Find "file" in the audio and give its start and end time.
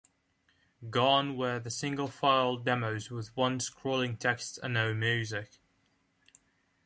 2.07-2.57